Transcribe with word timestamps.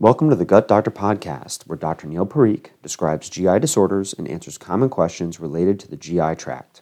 Welcome 0.00 0.30
to 0.30 0.34
the 0.34 0.46
Gut 0.46 0.66
Doctor 0.66 0.90
Podcast, 0.90 1.66
where 1.66 1.76
Dr. 1.76 2.06
Neil 2.06 2.24
Parikh 2.24 2.68
describes 2.82 3.28
GI 3.28 3.58
disorders 3.58 4.14
and 4.14 4.26
answers 4.26 4.56
common 4.56 4.88
questions 4.88 5.38
related 5.38 5.78
to 5.78 5.88
the 5.88 5.96
GI 5.98 6.36
tract. 6.36 6.80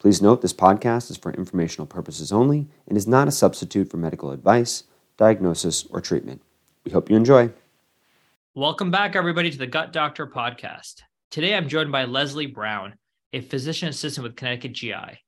Please 0.00 0.20
note 0.20 0.42
this 0.42 0.52
podcast 0.52 1.08
is 1.08 1.16
for 1.16 1.32
informational 1.34 1.86
purposes 1.86 2.32
only 2.32 2.66
and 2.88 2.98
is 2.98 3.06
not 3.06 3.28
a 3.28 3.30
substitute 3.30 3.88
for 3.88 3.98
medical 3.98 4.32
advice, 4.32 4.82
diagnosis, 5.16 5.86
or 5.90 6.00
treatment. 6.00 6.42
We 6.84 6.90
hope 6.90 7.08
you 7.08 7.14
enjoy. 7.14 7.52
Welcome 8.56 8.90
back, 8.90 9.14
everybody, 9.14 9.52
to 9.52 9.58
the 9.58 9.68
Gut 9.68 9.92
Doctor 9.92 10.26
Podcast. 10.26 11.02
Today 11.30 11.54
I'm 11.54 11.68
joined 11.68 11.92
by 11.92 12.06
Leslie 12.06 12.46
Brown, 12.46 12.94
a 13.32 13.42
physician 13.42 13.90
assistant 13.90 14.24
with 14.24 14.34
Connecticut 14.34 14.72
GI. 14.72 15.20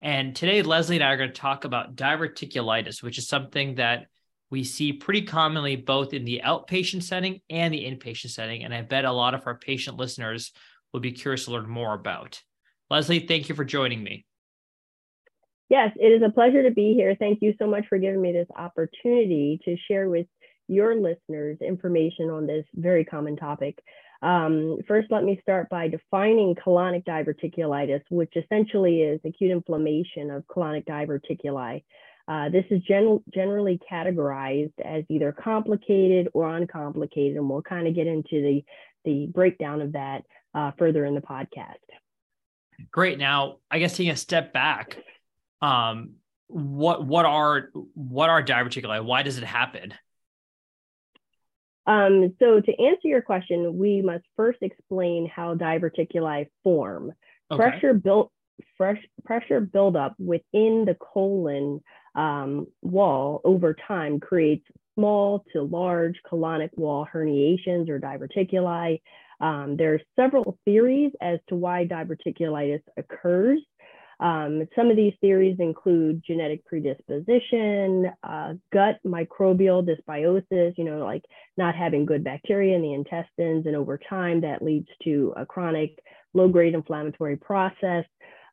And 0.00 0.36
today, 0.36 0.62
Leslie 0.62 0.94
and 0.94 1.04
I 1.04 1.08
are 1.08 1.16
going 1.16 1.32
to 1.32 1.34
talk 1.34 1.64
about 1.64 1.96
diverticulitis, 1.96 3.02
which 3.02 3.18
is 3.18 3.26
something 3.26 3.74
that 3.74 4.06
we 4.50 4.64
see 4.64 4.92
pretty 4.92 5.22
commonly 5.22 5.76
both 5.76 6.12
in 6.12 6.24
the 6.24 6.42
outpatient 6.44 7.02
setting 7.02 7.40
and 7.50 7.72
the 7.72 7.84
inpatient 7.84 8.30
setting. 8.30 8.64
And 8.64 8.72
I 8.72 8.82
bet 8.82 9.04
a 9.04 9.12
lot 9.12 9.34
of 9.34 9.46
our 9.46 9.58
patient 9.58 9.96
listeners 9.96 10.52
will 10.92 11.00
be 11.00 11.12
curious 11.12 11.44
to 11.44 11.52
learn 11.52 11.68
more 11.68 11.94
about. 11.94 12.40
Leslie, 12.90 13.20
thank 13.20 13.48
you 13.48 13.54
for 13.54 13.64
joining 13.64 14.02
me. 14.02 14.24
Yes, 15.68 15.92
it 15.96 16.06
is 16.06 16.22
a 16.22 16.32
pleasure 16.32 16.62
to 16.62 16.70
be 16.70 16.94
here. 16.94 17.14
Thank 17.18 17.40
you 17.42 17.54
so 17.58 17.66
much 17.66 17.84
for 17.88 17.98
giving 17.98 18.22
me 18.22 18.32
this 18.32 18.48
opportunity 18.56 19.60
to 19.66 19.76
share 19.86 20.08
with 20.08 20.26
your 20.66 20.94
listeners 20.94 21.58
information 21.60 22.30
on 22.30 22.46
this 22.46 22.64
very 22.74 23.04
common 23.04 23.36
topic. 23.36 23.78
Um, 24.22 24.78
first, 24.88 25.08
let 25.10 25.24
me 25.24 25.38
start 25.42 25.68
by 25.68 25.88
defining 25.88 26.54
colonic 26.54 27.04
diverticulitis, 27.04 28.02
which 28.10 28.32
essentially 28.34 29.02
is 29.02 29.20
acute 29.24 29.50
inflammation 29.50 30.30
of 30.30 30.46
colonic 30.46 30.86
diverticuli. 30.86 31.84
Uh, 32.28 32.50
this 32.50 32.64
is 32.70 32.82
gen- 32.82 33.24
generally 33.32 33.80
categorized 33.90 34.74
as 34.84 35.02
either 35.08 35.32
complicated 35.32 36.28
or 36.34 36.54
uncomplicated, 36.54 37.38
and 37.38 37.48
we'll 37.48 37.62
kind 37.62 37.88
of 37.88 37.94
get 37.94 38.06
into 38.06 38.42
the, 38.42 38.64
the 39.06 39.26
breakdown 39.26 39.80
of 39.80 39.92
that 39.92 40.24
uh, 40.54 40.70
further 40.78 41.06
in 41.06 41.14
the 41.14 41.22
podcast. 41.22 41.76
Great. 42.90 43.18
Now, 43.18 43.56
I 43.70 43.78
guess 43.78 43.96
taking 43.96 44.12
a 44.12 44.16
step 44.16 44.52
back, 44.52 44.98
um, 45.62 46.16
what 46.48 47.04
what 47.04 47.24
are 47.26 47.70
what 47.94 48.30
are 48.30 48.42
diverticuli? 48.42 49.04
Why 49.04 49.22
does 49.22 49.38
it 49.38 49.44
happen? 49.44 49.94
Um, 51.86 52.34
so 52.38 52.60
to 52.60 52.82
answer 52.82 53.08
your 53.08 53.22
question, 53.22 53.78
we 53.78 54.02
must 54.02 54.24
first 54.36 54.58
explain 54.60 55.26
how 55.34 55.54
diverticuli 55.54 56.48
form. 56.62 57.12
Okay. 57.50 57.56
Pressure 57.56 57.94
built 57.94 58.30
fresh 58.76 59.02
pressure 59.24 59.60
buildup 59.60 60.14
within 60.18 60.84
the 60.84 60.96
colon 61.00 61.80
um, 62.14 62.66
wall 62.82 63.40
over 63.44 63.76
time 63.86 64.20
creates 64.20 64.64
small 64.94 65.44
to 65.52 65.62
large 65.62 66.16
colonic 66.30 66.70
wall 66.76 67.06
herniations 67.12 67.88
or 67.88 68.00
diverticuli. 68.00 69.00
Um, 69.40 69.76
there 69.76 69.94
are 69.94 70.00
several 70.16 70.58
theories 70.64 71.12
as 71.20 71.38
to 71.48 71.54
why 71.54 71.86
diverticulitis 71.86 72.82
occurs. 72.96 73.60
Um, 74.20 74.66
some 74.74 74.90
of 74.90 74.96
these 74.96 75.12
theories 75.20 75.56
include 75.60 76.24
genetic 76.26 76.64
predisposition, 76.64 78.10
uh, 78.24 78.54
gut 78.72 78.98
microbial 79.06 79.86
dysbiosis, 79.86 80.76
you 80.76 80.84
know, 80.84 81.04
like 81.04 81.24
not 81.56 81.76
having 81.76 82.04
good 82.04 82.24
bacteria 82.24 82.74
in 82.74 82.82
the 82.82 82.94
intestines, 82.94 83.66
and 83.66 83.76
over 83.76 83.96
time 83.96 84.40
that 84.40 84.60
leads 84.62 84.88
to 85.04 85.32
a 85.36 85.46
chronic 85.46 86.00
low 86.34 86.48
grade 86.48 86.74
inflammatory 86.74 87.36
process 87.36 88.04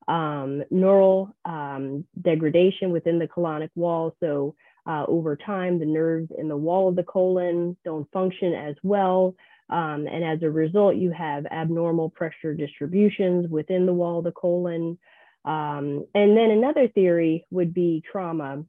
um, 0.08 0.64
neural 0.70 1.36
um, 1.46 2.06
degradation 2.22 2.92
within 2.92 3.20
the 3.20 3.28
colonic 3.28 3.70
wall. 3.76 4.16
So 4.20 4.56
uh, 4.88 5.06
over 5.08 5.36
time, 5.36 5.80
the 5.80 5.86
nerves 5.86 6.30
in 6.38 6.48
the 6.48 6.58
wall 6.58 6.90
of 6.90 6.96
the 6.96 7.04
colon 7.04 7.76
don't 7.84 8.10
function 8.12 8.54
as 8.54 8.76
well. 8.84 9.36
Um, 9.70 10.06
and 10.08 10.24
as 10.24 10.44
a 10.44 10.50
result, 10.50 10.96
you 10.96 11.12
have 11.12 11.48
abnormal 11.48 12.12
pressure 12.12 12.54
distributions 12.54 13.50
within 13.50 13.88
the 13.88 13.94
wall 13.94 14.20
of 14.20 14.26
the 14.26 14.32
colon. 14.32 15.00
Um, 15.44 16.06
and 16.14 16.38
then 16.38 16.52
another 16.52 16.88
theory 16.88 17.46
would 17.50 17.74
be 17.74 18.04
trauma. 18.12 18.64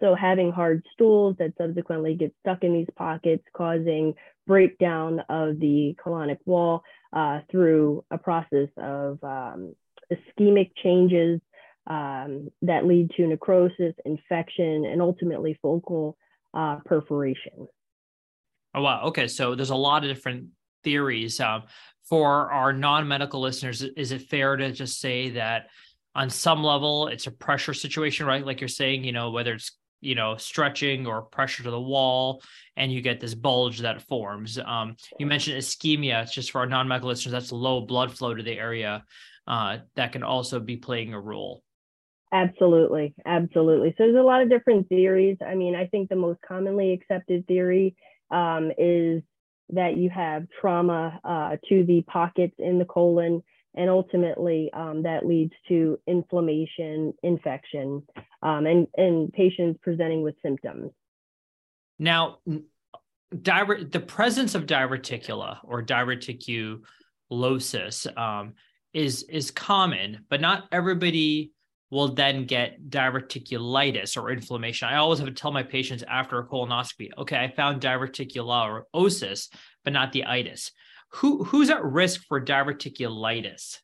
So 0.00 0.14
having 0.14 0.52
hard 0.52 0.84
stools 0.92 1.36
that 1.38 1.54
subsequently 1.56 2.14
get 2.14 2.34
stuck 2.40 2.62
in 2.62 2.72
these 2.74 2.88
pockets, 2.96 3.44
causing 3.56 4.14
breakdown 4.46 5.20
of 5.28 5.60
the 5.60 5.96
colonic 6.04 6.38
wall 6.44 6.82
uh, 7.12 7.40
through 7.50 8.04
a 8.10 8.18
process 8.18 8.68
of 8.76 9.22
um, 9.22 9.74
ischemic 10.12 10.70
changes 10.82 11.40
um, 11.88 12.50
that 12.62 12.86
lead 12.86 13.10
to 13.16 13.26
necrosis, 13.26 13.94
infection, 14.04 14.84
and 14.84 15.00
ultimately 15.00 15.58
focal 15.62 16.16
uh, 16.54 16.76
perforation. 16.84 17.66
Oh, 18.74 18.82
wow. 18.82 19.02
Okay. 19.06 19.26
So 19.28 19.54
there's 19.54 19.70
a 19.70 19.76
lot 19.76 20.04
of 20.04 20.14
different 20.14 20.48
theories. 20.84 21.40
Um, 21.40 21.64
for 22.08 22.50
our 22.50 22.72
non 22.72 23.06
medical 23.06 23.40
listeners, 23.40 23.82
is 23.82 24.12
it 24.12 24.22
fair 24.22 24.56
to 24.56 24.72
just 24.72 25.00
say 25.00 25.30
that 25.30 25.68
on 26.14 26.30
some 26.30 26.62
level 26.64 27.08
it's 27.08 27.26
a 27.26 27.30
pressure 27.30 27.74
situation, 27.74 28.26
right? 28.26 28.44
Like 28.44 28.60
you're 28.60 28.68
saying, 28.68 29.04
you 29.04 29.12
know, 29.12 29.30
whether 29.30 29.54
it's 29.54 29.72
you 30.00 30.14
know 30.14 30.36
stretching 30.36 31.06
or 31.06 31.22
pressure 31.22 31.62
to 31.64 31.70
the 31.70 31.80
wall 31.80 32.42
and 32.76 32.92
you 32.92 33.00
get 33.00 33.18
this 33.18 33.34
bulge 33.34 33.80
that 33.80 34.02
forms 34.02 34.56
um, 34.58 34.94
you 35.18 35.26
mentioned 35.26 35.58
ischemia 35.58 36.22
it's 36.22 36.32
just 36.32 36.52
for 36.52 36.60
our 36.60 36.66
non-medical 36.66 37.08
listeners 37.08 37.32
that's 37.32 37.50
low 37.50 37.80
blood 37.80 38.16
flow 38.16 38.32
to 38.32 38.42
the 38.42 38.56
area 38.56 39.02
uh, 39.48 39.78
that 39.96 40.12
can 40.12 40.22
also 40.22 40.60
be 40.60 40.76
playing 40.76 41.14
a 41.14 41.20
role. 41.20 41.64
Absolutely, 42.30 43.14
absolutely. 43.24 43.94
So 43.96 44.04
there's 44.04 44.16
a 44.16 44.20
lot 44.20 44.42
of 44.42 44.50
different 44.50 44.86
theories. 44.88 45.38
I 45.44 45.54
mean, 45.54 45.74
I 45.74 45.86
think 45.86 46.10
the 46.10 46.16
most 46.16 46.40
commonly 46.46 46.92
accepted 46.92 47.46
theory 47.46 47.96
um, 48.30 48.70
is 48.76 49.22
that 49.70 49.96
you 49.96 50.10
have 50.10 50.46
trauma 50.60 51.18
uh, 51.24 51.56
to 51.70 51.84
the 51.84 52.02
pockets 52.02 52.54
in 52.58 52.78
the 52.78 52.84
colon, 52.84 53.42
and 53.74 53.88
ultimately 53.88 54.70
um, 54.74 55.04
that 55.04 55.24
leads 55.24 55.54
to 55.68 55.98
inflammation, 56.06 57.14
infection, 57.22 58.02
um, 58.42 58.66
and 58.66 58.86
and 58.96 59.32
patients 59.32 59.80
presenting 59.82 60.22
with 60.22 60.34
symptoms. 60.42 60.90
Now, 61.98 62.40
the 63.30 64.04
presence 64.06 64.54
of 64.54 64.66
diverticula 64.66 65.60
or 65.64 65.82
diverticulosis 65.82 68.18
um, 68.18 68.52
is 68.92 69.22
is 69.24 69.50
common, 69.50 70.24
but 70.28 70.40
not 70.40 70.64
everybody 70.72 71.52
will 71.90 72.08
then 72.08 72.44
get 72.44 72.90
diverticulitis 72.90 74.16
or 74.16 74.30
inflammation. 74.30 74.88
I 74.88 74.96
always 74.96 75.18
have 75.20 75.28
to 75.28 75.34
tell 75.34 75.52
my 75.52 75.62
patients 75.62 76.04
after 76.06 76.38
a 76.38 76.46
colonoscopy, 76.46 77.10
okay, 77.16 77.36
I 77.36 77.50
found 77.50 77.80
diverticulosis, 77.80 79.48
but 79.84 79.92
not 79.92 80.12
the 80.12 80.24
itis. 80.24 80.70
Who 81.14 81.44
who's 81.44 81.70
at 81.70 81.84
risk 81.84 82.22
for 82.28 82.40
diverticulitis? 82.40 83.78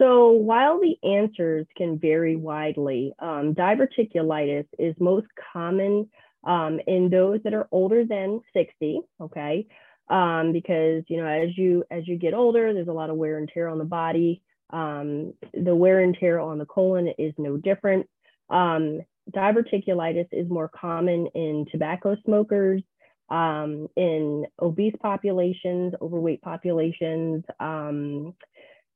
So 0.00 0.30
while 0.30 0.80
the 0.80 0.96
answers 1.02 1.66
can 1.76 1.98
vary 1.98 2.36
widely, 2.36 3.12
um, 3.18 3.54
diverticulitis 3.54 4.66
is 4.78 4.94
most 5.00 5.26
common 5.52 6.08
um, 6.46 6.80
in 6.86 7.10
those 7.10 7.40
that 7.42 7.52
are 7.52 7.68
older 7.72 8.04
than 8.04 8.40
60, 8.54 9.00
okay? 9.20 9.66
Um, 10.10 10.52
because 10.52 11.04
you 11.08 11.18
know 11.18 11.26
as 11.26 11.56
you 11.56 11.84
as 11.90 12.06
you 12.06 12.16
get 12.16 12.34
older, 12.34 12.72
there's 12.72 12.88
a 12.88 12.92
lot 12.92 13.10
of 13.10 13.16
wear 13.16 13.38
and 13.38 13.50
tear 13.52 13.68
on 13.68 13.78
the 13.78 13.84
body. 13.84 14.42
Um, 14.70 15.34
the 15.54 15.74
wear 15.74 16.00
and 16.00 16.16
tear 16.18 16.40
on 16.40 16.58
the 16.58 16.66
colon 16.66 17.08
is 17.18 17.32
no 17.38 17.56
different. 17.56 18.06
Um, 18.50 19.00
diverticulitis 19.34 20.28
is 20.32 20.48
more 20.48 20.68
common 20.68 21.26
in 21.34 21.66
tobacco 21.70 22.16
smokers, 22.24 22.82
um, 23.30 23.88
in 23.96 24.46
obese 24.60 24.94
populations, 25.02 25.94
overweight 26.00 26.42
populations, 26.42 27.44
um, 27.60 28.34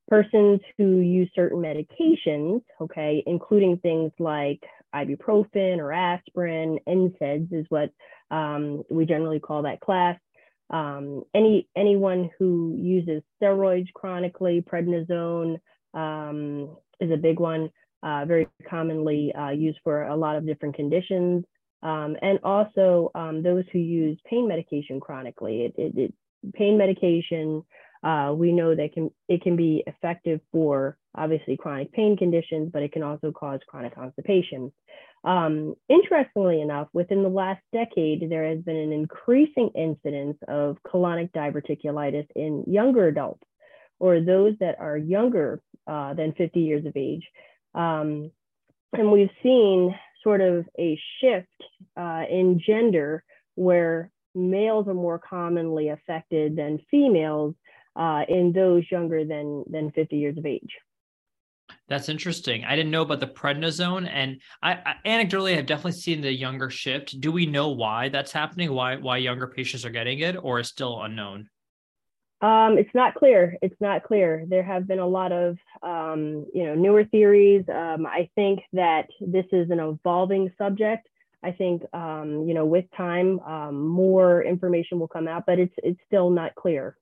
persons 0.07 0.59
who 0.77 0.99
use 0.99 1.29
certain 1.35 1.59
medications, 1.59 2.61
okay, 2.81 3.23
including 3.25 3.77
things 3.77 4.11
like 4.19 4.61
ibuprofen 4.93 5.77
or 5.77 5.91
aspirin, 5.91 6.79
NSAIDs 6.87 7.51
is 7.53 7.65
what 7.69 7.91
um, 8.31 8.83
we 8.89 9.05
generally 9.05 9.39
call 9.39 9.63
that 9.63 9.81
class. 9.81 10.19
Um, 10.73 11.23
any 11.35 11.69
anyone 11.77 12.31
who 12.37 12.75
uses 12.77 13.21
steroids 13.39 13.93
chronically, 13.93 14.61
prednisone 14.61 15.59
um, 15.93 16.75
is 16.99 17.11
a 17.11 17.17
big 17.17 17.39
one, 17.39 17.69
uh, 18.01 18.25
very 18.25 18.47
commonly 18.69 19.31
uh, 19.35 19.51
used 19.51 19.79
for 19.83 20.03
a 20.03 20.15
lot 20.15 20.35
of 20.35 20.45
different 20.45 20.75
conditions. 20.75 21.45
Um, 21.83 22.17
and 22.21 22.39
also 22.43 23.11
um, 23.13 23.43
those 23.43 23.65
who 23.71 23.79
use 23.79 24.17
pain 24.25 24.47
medication 24.47 24.99
chronically. 24.99 25.65
It, 25.65 25.73
it, 25.77 25.97
it 25.97 26.13
pain 26.53 26.77
medication, 26.77 27.63
uh, 28.03 28.33
we 28.35 28.51
know 28.51 28.75
that 28.75 28.93
can 28.93 29.11
it 29.29 29.41
can 29.41 29.55
be 29.55 29.83
effective 29.87 30.41
for 30.51 30.97
obviously 31.15 31.55
chronic 31.55 31.91
pain 31.91 32.17
conditions, 32.17 32.71
but 32.73 32.81
it 32.83 32.91
can 32.91 33.03
also 33.03 33.31
cause 33.31 33.59
chronic 33.67 33.95
constipation. 33.95 34.71
Um, 35.23 35.75
interestingly 35.87 36.61
enough, 36.61 36.89
within 36.93 37.23
the 37.23 37.29
last 37.29 37.61
decade, 37.71 38.29
there 38.29 38.47
has 38.47 38.59
been 38.59 38.75
an 38.75 38.91
increasing 38.91 39.69
incidence 39.75 40.37
of 40.47 40.77
colonic 40.85 41.31
diverticulitis 41.31 42.27
in 42.35 42.63
younger 42.67 43.07
adults 43.07 43.43
or 43.99 44.19
those 44.19 44.53
that 44.59 44.79
are 44.79 44.97
younger 44.97 45.61
uh, 45.87 46.13
than 46.13 46.33
50 46.33 46.59
years 46.59 46.85
of 46.85 46.97
age. 46.97 47.25
Um, 47.73 48.31
and 48.91 49.11
we've 49.11 49.29
seen 49.41 49.95
sort 50.23 50.41
of 50.41 50.65
a 50.77 50.99
shift 51.19 51.47
uh, 51.97 52.23
in 52.29 52.61
gender 52.65 53.23
where 53.55 54.11
males 54.35 54.87
are 54.87 54.93
more 54.93 55.19
commonly 55.19 55.89
affected 55.89 56.55
than 56.55 56.79
females 56.89 57.55
uh, 57.95 58.23
in 58.27 58.51
those 58.53 58.83
younger 58.91 59.23
than 59.23 59.63
than 59.69 59.91
50 59.91 60.17
years 60.17 60.37
of 60.37 60.45
age. 60.45 60.71
That's 61.87 62.09
interesting. 62.09 62.63
I 62.63 62.75
didn't 62.75 62.91
know 62.91 63.01
about 63.01 63.19
the 63.19 63.27
prednisone, 63.27 64.09
and 64.11 64.41
I, 64.61 64.73
I 64.73 64.95
anecdotally 65.05 65.55
have 65.55 65.65
definitely 65.65 65.99
seen 65.99 66.21
the 66.21 66.31
younger 66.31 66.69
shift. 66.69 67.19
Do 67.19 67.31
we 67.31 67.45
know 67.45 67.69
why 67.69 68.09
that's 68.09 68.31
happening? 68.31 68.71
Why 68.73 68.95
why 68.95 69.17
younger 69.17 69.47
patients 69.47 69.85
are 69.85 69.89
getting 69.89 70.19
it, 70.19 70.35
or 70.41 70.59
is 70.59 70.67
still 70.69 71.01
unknown? 71.01 71.49
Um, 72.41 72.77
it's 72.77 72.93
not 72.93 73.15
clear. 73.15 73.57
It's 73.61 73.79
not 73.79 74.03
clear. 74.03 74.45
There 74.47 74.63
have 74.63 74.85
been 74.85 74.99
a 74.99 75.07
lot 75.07 75.31
of 75.31 75.57
um, 75.81 76.45
you 76.53 76.65
know 76.65 76.75
newer 76.75 77.05
theories. 77.05 77.63
Um, 77.69 78.05
I 78.05 78.29
think 78.35 78.61
that 78.73 79.07
this 79.21 79.45
is 79.51 79.69
an 79.69 79.79
evolving 79.79 80.51
subject. 80.57 81.07
I 81.41 81.51
think 81.51 81.83
um, 81.93 82.45
you 82.47 82.53
know 82.53 82.65
with 82.65 82.85
time 82.97 83.39
um, 83.41 83.87
more 83.87 84.43
information 84.43 84.99
will 84.99 85.07
come 85.07 85.27
out, 85.27 85.45
but 85.45 85.59
it's 85.59 85.73
it's 85.77 85.99
still 86.07 86.29
not 86.29 86.55
clear. 86.55 86.97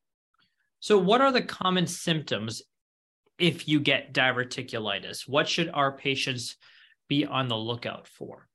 So, 0.80 0.98
what 0.98 1.22
are 1.22 1.32
the 1.32 1.44
common 1.44 1.86
symptoms 1.86 2.64
if 3.42 3.68
you 3.68 3.80
get 3.80 4.14
diverticulitis? 4.14 5.28
What 5.28 5.50
should 5.50 5.70
our 5.74 5.92
patients 5.92 6.58
be 7.10 7.26
on 7.26 7.48
the 7.48 7.58
lookout 7.58 8.08
for? 8.08 8.48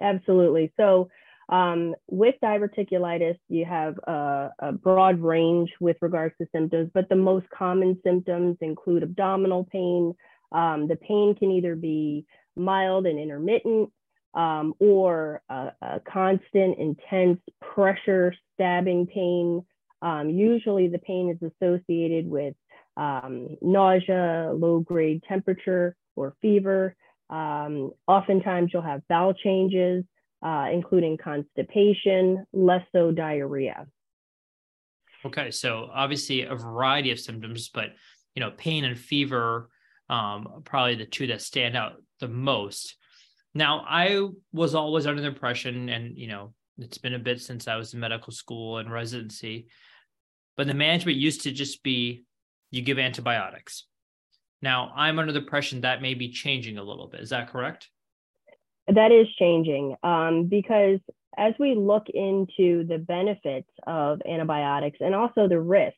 Absolutely. 0.00 0.72
So, 0.76 1.08
um, 1.48 1.96
with 2.08 2.36
diverticulitis, 2.42 3.36
you 3.48 3.64
have 3.64 3.98
a, 4.04 4.50
a, 4.60 4.72
broad 4.72 5.18
range 5.18 5.70
with 5.80 5.96
regards 6.00 6.32
to 6.40 6.46
symptoms, 6.54 6.90
but 6.94 7.08
the 7.08 7.16
most 7.16 7.46
common 7.50 7.98
symptoms 8.04 8.56
include 8.60 9.02
abdominal 9.02 9.64
pain. 9.64 10.14
Um, 10.52 10.86
the 10.86 10.94
pain 10.94 11.34
can 11.34 11.50
either 11.50 11.74
be 11.74 12.24
mild 12.54 13.06
and 13.06 13.18
intermittent 13.18 13.90
um, 14.34 14.74
or 14.78 15.42
a, 15.48 15.72
a, 15.82 16.00
constant, 16.00 16.78
intense 16.78 17.40
pressure, 17.60 18.32
stabbing 18.54 19.08
pain. 19.08 19.64
Um, 20.02 20.30
usually, 20.30 20.86
the 20.86 20.98
pain 20.98 21.30
is 21.30 21.52
associated 21.60 22.28
with 22.28 22.54
um, 22.96 23.56
nausea, 23.62 24.52
low 24.54 24.80
grade 24.80 25.22
temperature, 25.28 25.96
or 26.16 26.34
fever. 26.42 26.96
Um, 27.28 27.92
oftentimes, 28.06 28.70
you'll 28.72 28.82
have 28.82 29.06
bowel 29.08 29.34
changes, 29.34 30.04
uh, 30.42 30.66
including 30.72 31.16
constipation, 31.16 32.46
less 32.52 32.82
so 32.92 33.12
diarrhea. 33.12 33.86
Okay, 35.24 35.50
so 35.50 35.90
obviously 35.92 36.42
a 36.42 36.54
variety 36.54 37.10
of 37.10 37.20
symptoms, 37.20 37.68
but 37.68 37.90
you 38.34 38.40
know, 38.40 38.50
pain 38.50 38.84
and 38.84 38.98
fever 38.98 39.68
um, 40.10 40.62
probably 40.64 40.96
the 40.96 41.06
two 41.06 41.28
that 41.28 41.40
stand 41.40 41.76
out 41.76 42.02
the 42.18 42.28
most. 42.28 42.96
Now, 43.54 43.84
I 43.88 44.28
was 44.52 44.74
always 44.74 45.06
under 45.06 45.22
the 45.22 45.28
impression, 45.28 45.88
and 45.88 46.18
you 46.18 46.26
know, 46.26 46.52
it's 46.78 46.98
been 46.98 47.14
a 47.14 47.18
bit 47.18 47.40
since 47.40 47.68
I 47.68 47.76
was 47.76 47.94
in 47.94 48.00
medical 48.00 48.32
school 48.32 48.78
and 48.78 48.90
residency, 48.90 49.68
but 50.56 50.66
the 50.66 50.74
management 50.74 51.16
used 51.16 51.42
to 51.42 51.52
just 51.52 51.82
be 51.82 52.24
you 52.70 52.82
give 52.82 52.98
antibiotics. 52.98 53.86
Now, 54.62 54.92
I'm 54.94 55.18
under 55.18 55.32
the 55.32 55.40
impression 55.40 55.80
that 55.82 56.02
may 56.02 56.14
be 56.14 56.30
changing 56.30 56.78
a 56.78 56.82
little 56.82 57.08
bit. 57.08 57.20
Is 57.20 57.30
that 57.30 57.50
correct? 57.50 57.88
That 58.88 59.12
is 59.12 59.26
changing 59.38 59.96
um, 60.02 60.46
because 60.46 60.98
as 61.38 61.54
we 61.58 61.74
look 61.74 62.06
into 62.12 62.84
the 62.84 62.98
benefits 62.98 63.70
of 63.86 64.20
antibiotics 64.28 64.98
and 65.00 65.14
also 65.14 65.48
the 65.48 65.60
risks, 65.60 65.96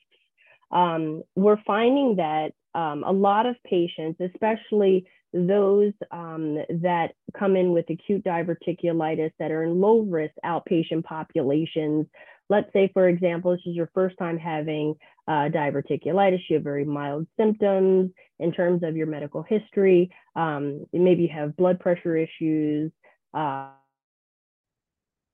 um, 0.71 1.23
we're 1.35 1.61
finding 1.67 2.17
that 2.17 2.53
um, 2.75 3.05
a 3.05 3.13
lot 3.13 3.47
of 3.47 3.57
patients, 3.65 4.21
especially 4.21 5.07
those 5.33 5.93
um, 6.11 6.59
that 6.83 7.13
come 7.39 7.57
in 7.57 7.73
with 7.73 7.89
acute 7.89 8.25
diverticulitis 8.25 9.33
that 9.39 9.51
are 9.51 9.65
in 9.65 9.81
low 9.81 10.01
risk 10.01 10.35
outpatient 10.45 11.05
populations, 11.05 12.07
let's 12.49 12.73
say, 12.73 12.91
for 12.93 13.09
example, 13.09 13.53
this 13.53 13.61
is 13.67 13.75
your 13.75 13.91
first 13.95 14.17
time 14.19 14.39
having 14.39 14.95
uh, 15.29 15.49
diverticulitis, 15.49 16.41
you 16.49 16.57
have 16.57 16.65
very 16.65 16.85
mild 16.85 17.27
symptoms 17.37 18.11
in 18.39 18.53
terms 18.53 18.83
of 18.83 18.97
your 18.97 19.07
medical 19.07 19.43
history. 19.43 20.11
Um, 20.35 20.87
maybe 20.93 21.23
you 21.23 21.29
have 21.29 21.57
blood 21.57 21.81
pressure 21.81 22.17
issues. 22.17 22.91
Uh, 23.33 23.69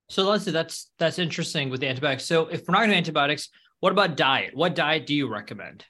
so 0.08 0.24
Leslie, 0.24 0.52
that's 0.52 0.90
that's 0.98 1.18
interesting 1.18 1.70
with 1.70 1.80
the 1.80 1.88
antibiotics. 1.88 2.24
So 2.24 2.46
if 2.46 2.66
we're 2.66 2.72
not 2.72 2.80
going 2.80 2.90
to 2.90 2.96
antibiotics, 2.96 3.50
what 3.80 3.92
about 3.92 4.16
diet? 4.16 4.50
What 4.54 4.74
diet 4.74 5.06
do 5.06 5.14
you 5.14 5.28
recommend? 5.28 5.84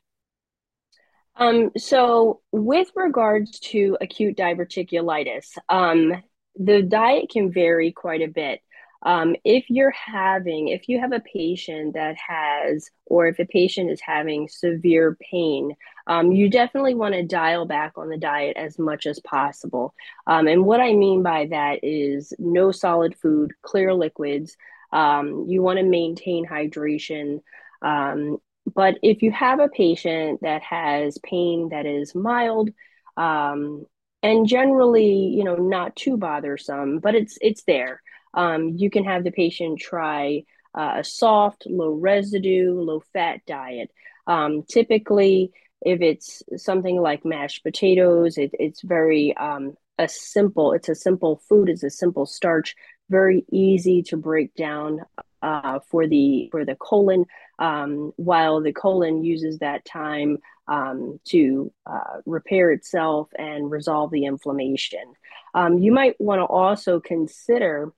Um, 1.36 1.70
so 1.76 2.40
with 2.50 2.88
regards 2.96 3.60
to 3.60 3.96
acute 4.00 4.36
diverticulitis, 4.36 5.56
um, 5.68 6.12
the 6.56 6.82
diet 6.82 7.30
can 7.30 7.52
vary 7.52 7.92
quite 7.92 8.22
a 8.22 8.28
bit. 8.28 8.60
Um, 9.02 9.36
if 9.44 9.70
you're 9.70 9.92
having, 9.92 10.68
if 10.68 10.88
you 10.88 10.98
have 11.00 11.12
a 11.12 11.20
patient 11.20 11.94
that 11.94 12.16
has, 12.16 12.90
or 13.06 13.28
if 13.28 13.38
a 13.38 13.44
patient 13.44 13.90
is 13.90 14.00
having 14.00 14.48
severe 14.48 15.16
pain, 15.30 15.76
um, 16.06 16.32
you 16.32 16.50
definitely 16.50 16.94
want 16.94 17.14
to 17.14 17.22
dial 17.22 17.64
back 17.64 17.92
on 17.96 18.08
the 18.08 18.16
diet 18.16 18.56
as 18.56 18.78
much 18.78 19.06
as 19.06 19.20
possible. 19.20 19.94
Um, 20.26 20.48
and 20.48 20.64
what 20.64 20.80
I 20.80 20.94
mean 20.94 21.22
by 21.22 21.46
that 21.50 21.80
is 21.84 22.32
no 22.38 22.72
solid 22.72 23.14
food, 23.16 23.52
clear 23.62 23.94
liquids. 23.94 24.56
Um, 24.92 25.44
you 25.48 25.62
want 25.62 25.78
to 25.78 25.84
maintain 25.84 26.46
hydration. 26.46 27.40
Um, 27.82 28.38
but 28.74 28.98
if 29.02 29.22
you 29.22 29.30
have 29.30 29.60
a 29.60 29.68
patient 29.68 30.40
that 30.42 30.62
has 30.62 31.18
pain 31.22 31.68
that 31.70 31.86
is 31.86 32.14
mild, 32.14 32.70
um, 33.16 33.86
and 34.22 34.48
generally, 34.48 35.12
you 35.12 35.44
know, 35.44 35.54
not 35.54 35.94
too 35.94 36.16
bothersome, 36.16 36.98
but 36.98 37.14
it's 37.14 37.38
it's 37.40 37.62
there 37.62 38.02
um, 38.34 38.74
you 38.76 38.90
can 38.90 39.04
have 39.04 39.24
the 39.24 39.30
patient 39.30 39.80
try 39.80 40.44
uh, 40.74 40.94
a 40.98 41.04
soft, 41.04 41.66
low 41.66 41.90
residue, 41.90 42.80
low 42.80 43.00
fat 43.12 43.40
diet. 43.46 43.90
Um, 44.26 44.62
typically, 44.62 45.52
if 45.80 46.00
it's 46.00 46.42
something 46.56 47.00
like 47.00 47.24
mashed 47.24 47.62
potatoes, 47.62 48.36
it, 48.36 48.50
it's 48.54 48.82
very 48.82 49.36
um, 49.36 49.74
a 49.98 50.08
simple. 50.08 50.72
It's 50.72 50.88
a 50.88 50.94
simple 50.94 51.40
food. 51.48 51.68
It's 51.68 51.82
a 51.82 51.90
simple 51.90 52.26
starch, 52.26 52.74
very 53.08 53.44
easy 53.50 54.02
to 54.04 54.16
break 54.16 54.54
down 54.54 55.00
uh, 55.42 55.80
for 55.88 56.06
the 56.06 56.48
for 56.50 56.64
the 56.64 56.76
colon. 56.76 57.24
Um, 57.58 58.12
while 58.16 58.60
the 58.60 58.72
colon 58.72 59.24
uses 59.24 59.58
that 59.58 59.84
time 59.84 60.38
um, 60.68 61.18
to 61.24 61.72
uh, 61.86 62.20
repair 62.26 62.70
itself 62.70 63.28
and 63.36 63.70
resolve 63.70 64.10
the 64.12 64.26
inflammation. 64.26 65.14
Um, 65.54 65.78
you 65.78 65.92
might 65.92 66.20
want 66.20 66.40
to 66.40 66.44
also 66.44 67.00
consider 67.00 67.92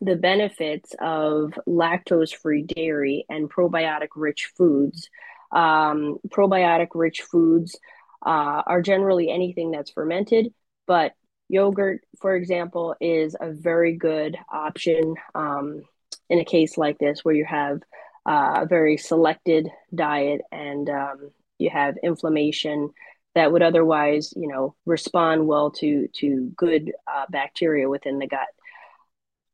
the 0.00 0.16
benefits 0.16 0.94
of 1.00 1.52
lactose 1.66 2.34
free 2.34 2.62
dairy 2.62 3.24
and 3.28 3.50
probiotic 3.50 4.08
rich 4.16 4.50
foods. 4.56 5.08
Um, 5.52 6.18
probiotic 6.28 6.88
rich 6.94 7.22
foods 7.22 7.78
uh, 8.24 8.62
are 8.66 8.82
generally 8.82 9.30
anything 9.30 9.70
that's 9.70 9.90
fermented, 9.90 10.52
but 10.86 11.12
yogurt, 11.48 12.00
for 12.20 12.34
example, 12.34 12.96
is 13.00 13.36
a 13.38 13.52
very 13.52 13.96
good 13.96 14.36
option 14.52 15.14
um, 15.34 15.82
in 16.28 16.38
a 16.38 16.44
case 16.44 16.76
like 16.76 16.98
this 16.98 17.24
where 17.24 17.34
you 17.34 17.44
have 17.44 17.80
uh, 18.26 18.60
a 18.62 18.66
very 18.66 18.96
selected 18.96 19.68
diet 19.94 20.40
and 20.50 20.88
um, 20.88 21.30
you 21.58 21.70
have 21.70 21.96
inflammation 22.02 22.90
that 23.34 23.52
would 23.52 23.62
otherwise, 23.62 24.32
you 24.36 24.48
know, 24.48 24.74
respond 24.86 25.46
well 25.46 25.70
to 25.70 26.08
to 26.14 26.52
good 26.56 26.92
uh, 27.12 27.26
bacteria 27.28 27.88
within 27.88 28.18
the 28.18 28.26
gut. 28.26 28.48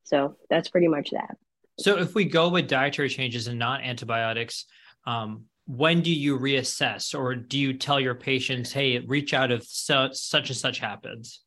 So 0.05 0.37
that's 0.49 0.69
pretty 0.69 0.89
much 0.89 1.11
that. 1.11 1.37
So 1.79 1.99
if 1.99 2.15
we 2.15 2.25
go 2.25 2.49
with 2.49 2.69
dietary 2.69 3.09
changes 3.09 3.47
and 3.47 3.59
not 3.59 3.83
antibiotics, 3.83 4.67
um, 5.07 5.45
when 5.67 6.03
do 6.03 6.13
you 6.13 6.39
reassess 6.39 7.19
or 7.19 7.35
do 7.35 7.59
you 7.59 7.75
tell 7.75 8.01
your 8.01 8.15
patients, 8.15 8.73
hey, 8.73 8.99
reach 8.99 9.33
out 9.33 9.53
if 9.53 9.65
so, 9.65 10.09
such 10.13 10.51
and 10.51 10.57
such 10.57 10.79
happens? 10.79 11.41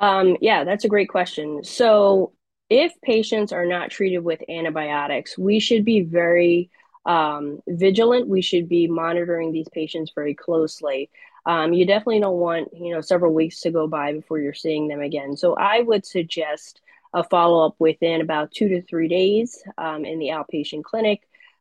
Um, 0.00 0.36
yeah, 0.40 0.64
that's 0.64 0.84
a 0.84 0.88
great 0.88 1.08
question. 1.08 1.62
So 1.62 2.32
if 2.68 2.92
patients 3.02 3.52
are 3.52 3.66
not 3.66 3.90
treated 3.90 4.20
with 4.20 4.40
antibiotics, 4.48 5.36
we 5.38 5.60
should 5.60 5.84
be 5.84 6.00
very 6.00 6.70
um, 7.04 7.60
vigilant. 7.66 8.28
We 8.28 8.42
should 8.42 8.68
be 8.68 8.86
monitoring 8.86 9.52
these 9.52 9.68
patients 9.68 10.12
very 10.14 10.34
closely. 10.34 11.10
Um, 11.44 11.72
you 11.72 11.86
definitely 11.86 12.20
don't 12.20 12.38
want 12.38 12.68
you 12.72 12.94
know 12.94 13.00
several 13.00 13.34
weeks 13.34 13.60
to 13.60 13.70
go 13.70 13.86
by 13.88 14.12
before 14.12 14.38
you're 14.38 14.54
seeing 14.54 14.88
them 14.88 15.00
again. 15.00 15.36
So 15.36 15.54
i 15.54 15.80
would 15.80 16.06
suggest 16.06 16.80
a 17.14 17.22
follow-up 17.24 17.74
within 17.78 18.22
about 18.22 18.52
two 18.52 18.68
to 18.68 18.82
three 18.82 19.08
days 19.08 19.62
um, 19.76 20.04
in 20.04 20.18
the 20.18 20.28
outpatient 20.28 20.84
clinic. 20.84 21.20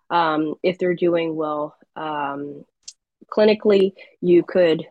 Um, 0.10 0.56
if 0.64 0.78
they're 0.78 0.96
doing 0.96 1.36
well 1.36 1.76
um, 1.96 2.66
clinically 3.32 3.94
you 4.22 4.44
could 4.44 4.86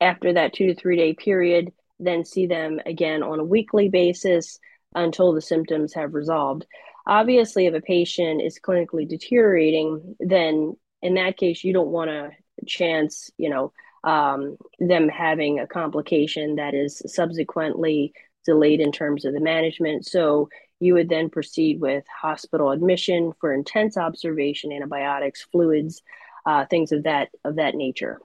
after 0.00 0.32
that 0.32 0.52
two 0.52 0.66
to 0.68 0.74
three 0.74 0.96
day 0.96 1.14
period 1.14 1.72
then 1.98 2.24
see 2.24 2.46
them 2.46 2.80
again 2.86 3.22
on 3.22 3.40
a 3.40 3.44
weekly 3.44 3.88
basis 3.88 4.58
until 4.94 5.32
the 5.32 5.40
symptoms 5.40 5.94
have 5.94 6.14
resolved 6.14 6.66
obviously 7.10 7.66
if 7.66 7.74
a 7.74 7.80
patient 7.82 8.40
is 8.40 8.58
clinically 8.58 9.06
deteriorating 9.06 10.16
then 10.18 10.74
in 11.02 11.14
that 11.14 11.36
case 11.36 11.62
you 11.62 11.74
don't 11.74 11.90
want 11.90 12.08
to 12.08 12.30
chance 12.66 13.30
you 13.36 13.50
know 13.50 13.72
um, 14.04 14.56
them 14.78 15.08
having 15.08 15.58
a 15.58 15.66
complication 15.66 16.56
that 16.56 16.74
is 16.74 17.02
subsequently 17.06 18.14
delayed 18.44 18.80
in 18.80 18.92
terms 18.92 19.24
of 19.24 19.34
the 19.34 19.40
management. 19.40 20.06
So 20.06 20.48
you 20.78 20.94
would 20.94 21.08
then 21.08 21.28
proceed 21.28 21.80
with 21.80 22.04
hospital 22.08 22.70
admission 22.70 23.32
for 23.40 23.52
intense 23.52 23.96
observation, 23.96 24.72
antibiotics, 24.72 25.46
fluids, 25.52 26.02
uh, 26.46 26.64
things 26.66 26.92
of 26.92 27.02
that 27.02 27.28
of 27.44 27.56
that 27.56 27.74
nature. 27.74 28.18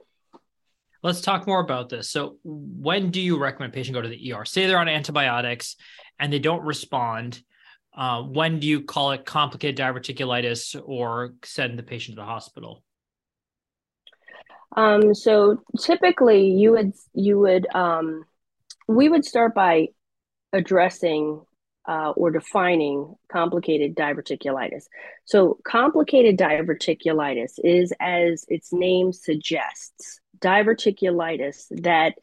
Let's 1.02 1.20
talk 1.20 1.46
more 1.46 1.60
about 1.60 1.90
this. 1.90 2.08
So, 2.08 2.38
when 2.42 3.10
do 3.10 3.20
you 3.20 3.38
recommend 3.38 3.72
a 3.72 3.76
patient 3.76 3.94
go 3.94 4.00
to 4.00 4.08
the 4.08 4.32
ER? 4.32 4.46
Say 4.46 4.66
they're 4.66 4.78
on 4.78 4.88
antibiotics 4.88 5.76
and 6.18 6.32
they 6.32 6.38
don't 6.38 6.64
respond. 6.64 7.42
Uh, 7.96 8.22
when 8.22 8.60
do 8.60 8.66
you 8.66 8.82
call 8.82 9.12
it 9.12 9.24
complicated 9.24 9.76
diverticulitis 9.76 10.80
or 10.84 11.34
send 11.44 11.78
the 11.78 11.82
patient 11.82 12.16
to 12.16 12.20
the 12.20 12.26
hospital? 12.26 12.84
Um, 14.76 15.14
so 15.14 15.62
typically, 15.80 16.50
you 16.50 16.72
would 16.72 16.92
you 17.14 17.38
would 17.38 17.66
um, 17.74 18.24
we 18.86 19.08
would 19.08 19.24
start 19.24 19.54
by 19.54 19.88
addressing 20.52 21.40
uh, 21.88 22.10
or 22.10 22.30
defining 22.30 23.14
complicated 23.30 23.94
diverticulitis. 23.94 24.84
So, 25.24 25.58
complicated 25.64 26.36
diverticulitis 26.36 27.52
is, 27.62 27.92
as 28.00 28.44
its 28.48 28.72
name 28.72 29.12
suggests, 29.12 30.20
diverticulitis 30.40 31.66
that 31.82 32.14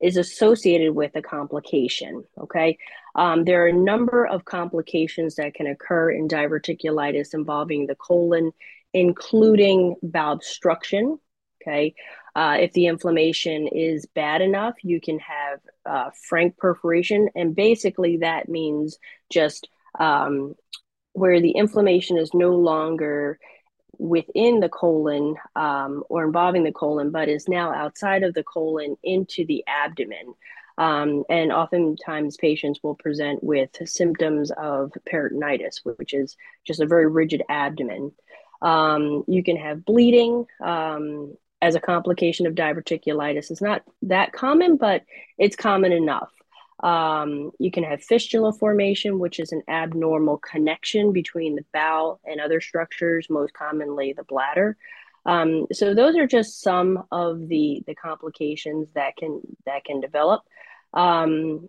is 0.00 0.16
associated 0.16 0.94
with 0.94 1.14
a 1.14 1.22
complication. 1.22 2.24
Okay. 2.38 2.78
Um, 3.20 3.44
there 3.44 3.62
are 3.62 3.68
a 3.68 3.72
number 3.72 4.26
of 4.26 4.46
complications 4.46 5.34
that 5.34 5.52
can 5.52 5.66
occur 5.66 6.10
in 6.10 6.26
diverticulitis 6.26 7.34
involving 7.34 7.86
the 7.86 7.94
colon, 7.94 8.50
including 8.94 9.96
bowel 10.02 10.32
obstruction. 10.32 11.18
Okay. 11.60 11.94
Uh, 12.34 12.56
if 12.58 12.72
the 12.72 12.86
inflammation 12.86 13.66
is 13.66 14.06
bad 14.14 14.40
enough, 14.40 14.74
you 14.82 15.02
can 15.02 15.18
have 15.18 15.60
uh, 15.84 16.10
frank 16.28 16.56
perforation. 16.56 17.28
And 17.34 17.54
basically, 17.54 18.16
that 18.18 18.48
means 18.48 18.98
just 19.28 19.68
um, 19.98 20.54
where 21.12 21.42
the 21.42 21.50
inflammation 21.50 22.16
is 22.16 22.32
no 22.32 22.56
longer 22.56 23.38
within 23.98 24.60
the 24.60 24.70
colon 24.70 25.34
um, 25.54 26.04
or 26.08 26.24
involving 26.24 26.64
the 26.64 26.72
colon, 26.72 27.10
but 27.10 27.28
is 27.28 27.48
now 27.48 27.74
outside 27.74 28.22
of 28.22 28.32
the 28.32 28.44
colon 28.44 28.96
into 29.02 29.44
the 29.44 29.62
abdomen. 29.66 30.34
Um, 30.80 31.24
and 31.28 31.52
oftentimes, 31.52 32.38
patients 32.38 32.80
will 32.82 32.94
present 32.94 33.44
with 33.44 33.68
symptoms 33.84 34.50
of 34.50 34.92
peritonitis, 35.06 35.80
which 35.84 36.14
is 36.14 36.38
just 36.66 36.80
a 36.80 36.86
very 36.86 37.06
rigid 37.06 37.42
abdomen. 37.50 38.12
Um, 38.62 39.24
you 39.28 39.42
can 39.42 39.58
have 39.58 39.84
bleeding 39.84 40.46
um, 40.64 41.36
as 41.60 41.74
a 41.74 41.80
complication 41.80 42.46
of 42.46 42.54
diverticulitis. 42.54 43.50
It's 43.50 43.60
not 43.60 43.82
that 44.02 44.32
common, 44.32 44.78
but 44.78 45.04
it's 45.36 45.54
common 45.54 45.92
enough. 45.92 46.30
Um, 46.82 47.50
you 47.58 47.70
can 47.70 47.84
have 47.84 48.02
fistula 48.02 48.50
formation, 48.54 49.18
which 49.18 49.38
is 49.38 49.52
an 49.52 49.62
abnormal 49.68 50.38
connection 50.38 51.12
between 51.12 51.56
the 51.56 51.64
bowel 51.74 52.20
and 52.24 52.40
other 52.40 52.62
structures, 52.62 53.26
most 53.28 53.52
commonly 53.52 54.14
the 54.14 54.24
bladder. 54.24 54.78
Um, 55.26 55.66
so 55.74 55.92
those 55.92 56.16
are 56.16 56.26
just 56.26 56.62
some 56.62 57.04
of 57.12 57.48
the 57.48 57.82
the 57.86 57.94
complications 57.94 58.88
that 58.94 59.18
can 59.18 59.42
that 59.66 59.84
can 59.84 60.00
develop. 60.00 60.40
Um, 60.92 61.68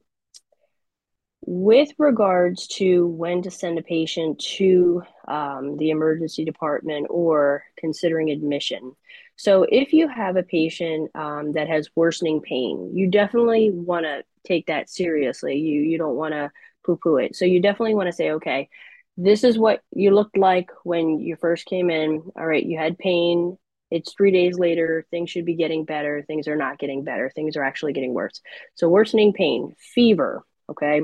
with 1.43 1.89
regards 1.97 2.67
to 2.67 3.07
when 3.07 3.41
to 3.41 3.51
send 3.51 3.79
a 3.79 3.83
patient 3.83 4.39
to 4.39 5.01
um, 5.27 5.75
the 5.77 5.89
emergency 5.89 6.45
department 6.45 7.07
or 7.09 7.63
considering 7.77 8.29
admission. 8.29 8.95
So, 9.37 9.65
if 9.67 9.91
you 9.91 10.07
have 10.07 10.35
a 10.35 10.43
patient 10.43 11.09
um, 11.15 11.53
that 11.53 11.67
has 11.67 11.89
worsening 11.95 12.41
pain, 12.41 12.91
you 12.93 13.09
definitely 13.09 13.71
want 13.71 14.05
to 14.05 14.23
take 14.45 14.67
that 14.67 14.89
seriously. 14.89 15.57
You 15.57 15.81
you 15.81 15.97
don't 15.97 16.15
want 16.15 16.33
to 16.33 16.51
poo 16.85 16.97
poo 16.97 17.17
it. 17.17 17.35
So, 17.35 17.45
you 17.45 17.59
definitely 17.59 17.95
want 17.95 18.07
to 18.07 18.13
say, 18.13 18.31
okay, 18.31 18.69
this 19.17 19.43
is 19.43 19.57
what 19.57 19.81
you 19.95 20.11
looked 20.11 20.37
like 20.37 20.69
when 20.83 21.19
you 21.19 21.35
first 21.35 21.65
came 21.65 21.89
in. 21.89 22.23
All 22.35 22.45
right, 22.45 22.65
you 22.65 22.77
had 22.77 22.99
pain. 22.99 23.57
It's 23.91 24.13
three 24.13 24.31
days 24.31 24.57
later. 24.57 25.05
Things 25.11 25.29
should 25.29 25.45
be 25.45 25.55
getting 25.55 25.85
better. 25.85 26.23
Things 26.25 26.47
are 26.47 26.55
not 26.55 26.79
getting 26.79 27.03
better. 27.03 27.29
Things 27.29 27.57
are 27.57 27.63
actually 27.63 27.93
getting 27.93 28.13
worse. 28.13 28.41
So, 28.75 28.89
worsening 28.89 29.33
pain, 29.33 29.75
fever. 29.93 30.43
Okay, 30.69 31.01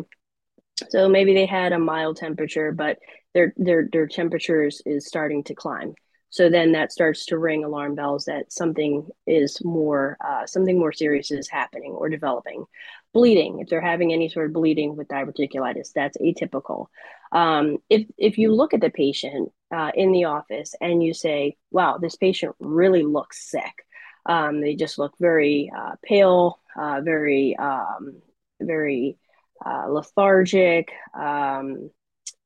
so 0.90 1.10
maybe 1.10 1.34
they 1.34 1.46
had 1.46 1.74
a 1.74 1.80
mild 1.80 2.18
temperature, 2.18 2.72
but 2.72 2.98
their 3.34 3.54
their 3.58 3.88
their 3.92 4.08
temperature 4.08 4.64
is, 4.64 4.82
is 4.86 5.08
starting 5.08 5.44
to 5.46 5.56
climb. 5.56 5.94
So 6.30 6.50
then 6.50 6.74
that 6.74 6.92
starts 6.92 7.26
to 7.28 7.38
ring 7.38 7.64
alarm 7.64 7.96
bells 7.96 8.26
that 8.26 8.52
something 8.52 9.08
is 9.26 9.64
more 9.64 10.18
uh, 10.26 10.46
something 10.46 10.78
more 10.78 10.92
serious 10.92 11.32
is 11.32 11.50
happening 11.50 11.92
or 11.92 12.10
developing. 12.10 12.66
Bleeding, 13.14 13.60
if 13.60 13.70
they're 13.70 13.82
having 13.82 14.14
any 14.14 14.30
sort 14.30 14.48
of 14.48 14.54
bleeding 14.54 14.96
with 14.96 15.08
diverticulitis, 15.08 15.94
that's 15.94 16.18
atypical. 16.18 16.88
Um, 17.32 17.78
if 17.90 18.08
if 18.18 18.38
you 18.38 18.54
look 18.54 18.74
at 18.74 18.82
the 18.82 18.90
patient 18.90 19.52
uh, 19.72 19.92
in 19.96 20.12
the 20.12 20.26
office 20.26 20.76
and 20.82 21.04
you 21.04 21.14
say, 21.14 21.58
"Wow, 21.72 21.98
this 21.98 22.16
patient 22.16 22.56
really 22.60 23.04
looks 23.04 23.50
sick," 23.50 23.86
um, 24.26 24.62
they 24.62 24.76
just 24.76 24.98
look 24.98 25.14
very 25.20 25.72
uh, 25.76 25.96
pale, 26.04 26.60
uh, 26.76 27.02
very 27.02 27.56
um, 27.58 28.22
very 28.62 29.18
uh, 29.66 29.88
lethargic. 29.88 30.92
Um, 31.14 31.90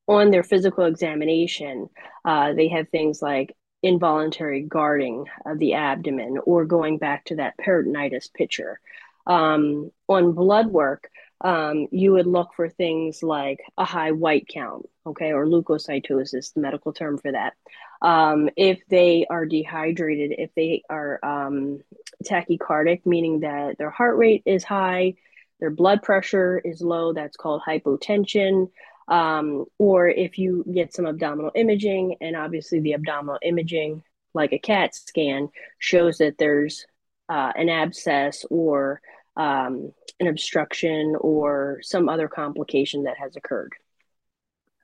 on 0.07 0.31
their 0.31 0.43
physical 0.43 0.85
examination, 0.85 1.89
uh, 2.25 2.53
they 2.53 2.67
have 2.69 2.89
things 2.89 3.21
like 3.21 3.55
involuntary 3.83 4.61
guarding 4.61 5.25
of 5.45 5.57
the 5.57 5.73
abdomen 5.73 6.37
or 6.45 6.65
going 6.65 6.97
back 6.97 7.25
to 7.25 7.37
that 7.37 7.57
peritonitis 7.57 8.31
picture. 8.33 8.79
Um, 9.25 9.91
on 10.07 10.33
blood 10.33 10.67
work, 10.67 11.09
um, 11.41 11.87
you 11.91 12.13
would 12.13 12.27
look 12.27 12.49
for 12.55 12.69
things 12.69 13.23
like 13.23 13.59
a 13.77 13.85
high 13.85 14.11
white 14.11 14.47
count, 14.47 14.87
okay, 15.05 15.31
or 15.33 15.45
leukocytosis, 15.45 16.53
the 16.53 16.61
medical 16.61 16.93
term 16.93 17.17
for 17.17 17.31
that. 17.31 17.53
Um, 18.01 18.49
if 18.55 18.79
they 18.89 19.25
are 19.29 19.45
dehydrated, 19.45 20.35
if 20.37 20.51
they 20.55 20.83
are 20.89 21.19
um, 21.23 21.79
tachycardic, 22.23 23.05
meaning 23.05 23.41
that 23.41 23.77
their 23.77 23.89
heart 23.89 24.17
rate 24.17 24.43
is 24.45 24.63
high, 24.63 25.15
their 25.59 25.69
blood 25.69 26.01
pressure 26.01 26.59
is 26.59 26.81
low, 26.81 27.13
that's 27.13 27.37
called 27.37 27.61
hypotension. 27.67 28.69
Um, 29.07 29.65
or 29.77 30.07
if 30.07 30.37
you 30.37 30.63
get 30.71 30.93
some 30.93 31.05
abdominal 31.05 31.51
imaging, 31.55 32.15
and 32.21 32.35
obviously 32.35 32.79
the 32.79 32.93
abdominal 32.93 33.39
imaging, 33.41 34.03
like 34.33 34.53
a 34.53 34.59
CAT 34.59 34.95
scan, 34.95 35.49
shows 35.79 36.19
that 36.19 36.37
there's 36.37 36.85
uh, 37.27 37.51
an 37.55 37.69
abscess 37.69 38.45
or 38.49 39.01
um, 39.35 39.91
an 40.19 40.27
obstruction 40.27 41.15
or 41.19 41.79
some 41.81 42.09
other 42.09 42.27
complication 42.27 43.03
that 43.03 43.17
has 43.17 43.35
occurred. 43.35 43.73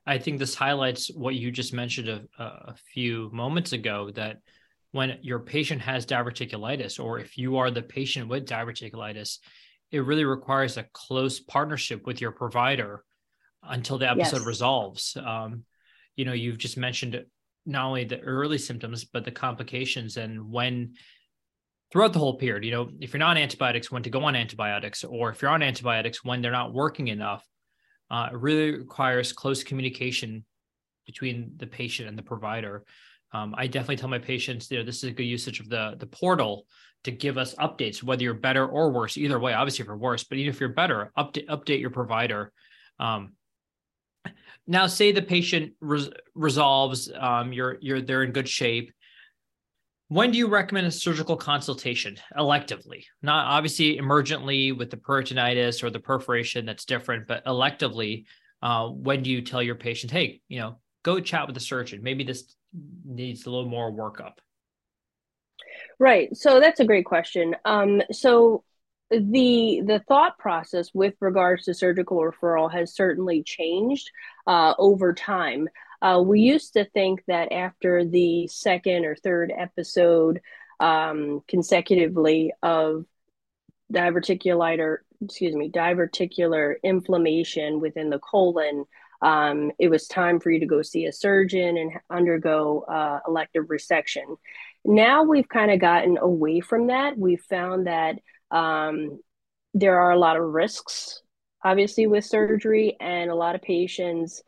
I 0.08 0.18
think 0.18 0.38
this 0.38 0.54
highlights 0.54 1.08
what 1.08 1.34
you 1.34 1.50
just 1.50 1.74
mentioned 1.74 2.08
a, 2.08 2.42
a 2.42 2.74
few 2.94 3.28
moments 3.30 3.72
ago 3.72 4.10
that 4.14 4.38
when 4.92 5.18
your 5.20 5.40
patient 5.40 5.82
has 5.82 6.06
diverticulitis, 6.06 6.98
or 6.98 7.18
if 7.18 7.36
you 7.36 7.58
are 7.58 7.70
the 7.70 7.82
patient 7.82 8.26
with 8.26 8.46
diverticulitis, 8.46 9.38
it 9.90 9.98
really 9.98 10.24
requires 10.24 10.78
a 10.78 10.86
close 10.94 11.40
partnership 11.40 12.06
with 12.06 12.22
your 12.22 12.32
provider 12.32 13.04
until 13.62 13.98
the 13.98 14.10
episode 14.10 14.38
yes. 14.38 14.46
resolves. 14.46 15.14
Um, 15.22 15.64
you 16.16 16.24
know, 16.24 16.32
you've 16.32 16.58
just 16.58 16.78
mentioned 16.78 17.22
not 17.66 17.84
only 17.84 18.04
the 18.04 18.20
early 18.20 18.56
symptoms, 18.56 19.04
but 19.04 19.26
the 19.26 19.30
complications 19.30 20.16
and 20.16 20.50
when 20.50 20.94
throughout 21.92 22.14
the 22.14 22.18
whole 22.18 22.38
period, 22.38 22.64
you 22.64 22.70
know, 22.70 22.88
if 23.00 23.12
you're 23.12 23.18
not 23.18 23.36
on 23.36 23.42
antibiotics, 23.42 23.90
when 23.90 24.02
to 24.04 24.10
go 24.10 24.24
on 24.24 24.34
antibiotics, 24.34 25.04
or 25.04 25.28
if 25.28 25.42
you're 25.42 25.50
on 25.50 25.62
antibiotics, 25.62 26.24
when 26.24 26.40
they're 26.40 26.50
not 26.50 26.72
working 26.72 27.08
enough, 27.08 27.44
uh, 28.10 28.28
it 28.32 28.38
really 28.38 28.72
requires 28.72 29.32
close 29.32 29.62
communication 29.62 30.44
between 31.06 31.52
the 31.56 31.66
patient 31.66 32.08
and 32.08 32.18
the 32.18 32.22
provider. 32.22 32.84
Um, 33.32 33.54
I 33.56 33.66
definitely 33.66 33.96
tell 33.96 34.08
my 34.08 34.18
patients, 34.18 34.70
you 34.70 34.78
know, 34.78 34.84
this 34.84 34.98
is 34.98 35.10
a 35.10 35.12
good 35.12 35.24
usage 35.24 35.60
of 35.60 35.68
the 35.68 35.96
the 35.98 36.06
portal 36.06 36.66
to 37.04 37.10
give 37.10 37.38
us 37.38 37.54
updates, 37.56 38.02
whether 38.02 38.22
you're 38.22 38.34
better 38.34 38.66
or 38.66 38.90
worse. 38.90 39.16
Either 39.16 39.38
way, 39.38 39.52
obviously, 39.52 39.82
if 39.82 39.86
you're 39.86 39.96
worse, 39.96 40.24
but 40.24 40.38
even 40.38 40.50
if 40.52 40.60
you're 40.60 40.70
better, 40.70 41.12
update 41.16 41.46
update 41.46 41.80
your 41.80 41.90
provider. 41.90 42.52
Um, 42.98 43.34
now, 44.66 44.86
say 44.86 45.12
the 45.12 45.22
patient 45.22 45.72
res- 45.80 46.10
resolves, 46.34 47.10
um, 47.18 47.52
you're 47.52 47.78
you're 47.80 48.00
they're 48.00 48.24
in 48.24 48.32
good 48.32 48.48
shape. 48.48 48.92
When 50.08 50.30
do 50.30 50.38
you 50.38 50.48
recommend 50.48 50.86
a 50.86 50.90
surgical 50.90 51.36
consultation 51.36 52.16
electively? 52.36 53.04
Not 53.22 53.46
obviously 53.46 53.98
emergently 53.98 54.76
with 54.76 54.90
the 54.90 54.96
peritonitis 54.96 55.82
or 55.82 55.90
the 55.90 56.00
perforation, 56.00 56.64
that's 56.64 56.86
different, 56.86 57.26
but 57.26 57.44
electively, 57.44 58.24
uh, 58.62 58.88
when 58.88 59.22
do 59.22 59.30
you 59.30 59.42
tell 59.42 59.62
your 59.62 59.74
patient, 59.74 60.10
hey, 60.10 60.40
you 60.48 60.60
know, 60.60 60.78
go 61.02 61.20
chat 61.20 61.46
with 61.46 61.54
the 61.54 61.60
surgeon? 61.60 62.02
Maybe 62.02 62.24
this 62.24 62.54
needs 63.04 63.44
a 63.44 63.50
little 63.50 63.68
more 63.68 63.92
workup. 63.92 64.38
Right. 65.98 66.34
So 66.34 66.58
that's 66.58 66.80
a 66.80 66.86
great 66.86 67.04
question. 67.04 67.54
Um, 67.66 68.00
so 68.10 68.64
the 69.10 69.82
the 69.86 70.02
thought 70.06 70.38
process 70.38 70.90
with 70.92 71.14
regards 71.20 71.64
to 71.64 71.74
surgical 71.74 72.18
referral 72.18 72.70
has 72.70 72.94
certainly 72.94 73.42
changed 73.42 74.10
uh, 74.46 74.74
over 74.78 75.12
time. 75.12 75.68
Uh, 76.00 76.22
we 76.24 76.40
used 76.40 76.74
to 76.74 76.84
think 76.84 77.22
that 77.26 77.52
after 77.52 78.04
the 78.04 78.46
second 78.46 79.04
or 79.04 79.16
third 79.16 79.52
episode 79.56 80.40
um, 80.80 81.42
consecutively 81.48 82.52
of 82.62 83.04
diverticulitis, 83.92 84.98
excuse 85.24 85.54
me, 85.54 85.70
diverticular 85.70 86.74
inflammation 86.82 87.80
within 87.80 88.10
the 88.10 88.20
colon, 88.20 88.84
um, 89.20 89.72
it 89.78 89.88
was 89.88 90.06
time 90.06 90.38
for 90.38 90.50
you 90.50 90.60
to 90.60 90.66
go 90.66 90.82
see 90.82 91.06
a 91.06 91.12
surgeon 91.12 91.76
and 91.76 91.92
undergo 92.08 92.82
uh, 92.82 93.18
elective 93.26 93.64
resection. 93.64 94.36
Now 94.84 95.24
we've 95.24 95.48
kind 95.48 95.72
of 95.72 95.80
gotten 95.80 96.18
away 96.18 96.60
from 96.60 96.86
that. 96.86 97.18
We've 97.18 97.42
found 97.42 97.88
that 97.88 98.16
um, 98.50 99.20
there 99.74 100.00
are 100.00 100.12
a 100.12 100.18
lot 100.18 100.36
of 100.36 100.44
risks, 100.44 101.20
obviously, 101.64 102.06
with 102.06 102.24
surgery, 102.24 102.96
and 103.00 103.30
a 103.30 103.34
lot 103.34 103.56
of 103.56 103.62
patients 103.62 104.42